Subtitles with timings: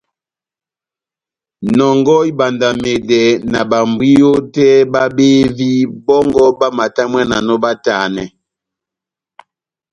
[1.77, 5.69] Nɔngɔhɔ ibandamedɛ na bámbwiyo tɛ́h bábevi
[6.05, 8.23] bɔ́ngɔ bamatamwananɔ batanɛ.